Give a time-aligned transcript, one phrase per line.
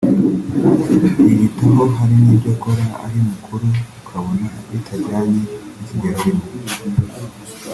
[1.25, 3.67] yiyitaho hari n’ibyo akora ari mukuru
[3.99, 5.41] ukabona bitajyanye
[5.77, 6.45] n’ikigero arimo